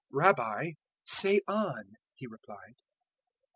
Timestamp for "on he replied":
1.47-2.77